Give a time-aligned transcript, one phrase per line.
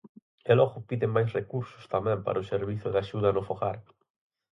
[0.49, 3.77] E logo piden máis recursos tamén para o servizo de axuda no fogar.